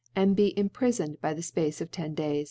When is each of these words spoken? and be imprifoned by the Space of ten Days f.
and 0.15 0.35
be 0.35 0.51
imprifoned 0.57 1.21
by 1.21 1.31
the 1.31 1.43
Space 1.43 1.79
of 1.79 1.91
ten 1.91 2.15
Days 2.15 2.37
f. 2.39 2.39